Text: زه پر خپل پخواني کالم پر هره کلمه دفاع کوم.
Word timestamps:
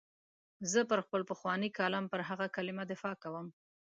زه 0.71 0.79
پر 0.89 0.99
خپل 1.05 1.21
پخواني 1.29 1.69
کالم 1.77 2.05
پر 2.11 2.21
هره 2.29 2.47
کلمه 2.55 2.83
دفاع 2.91 3.15
کوم. 3.23 3.47